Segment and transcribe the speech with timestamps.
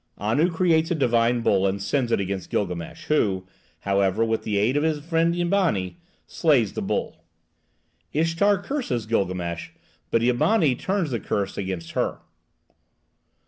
[0.17, 3.45] Anu creates a divine bull and sends it against Gilgamesh, who,
[3.81, 7.23] however, with the aid of his friend Eabani, slays the bull.
[8.11, 9.69] Ishtar curses Gilgamesh,
[10.09, 12.17] but Eabani turns the curse against her.